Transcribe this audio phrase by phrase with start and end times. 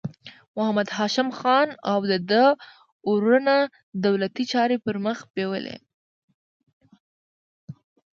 [0.55, 2.45] محمد هاشم خان او د ده
[3.09, 3.57] وروڼو
[4.05, 5.77] دولتي چارې پر مخ بیولې.